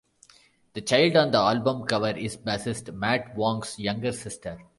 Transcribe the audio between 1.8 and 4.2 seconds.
cover is bassist Matt Wong's younger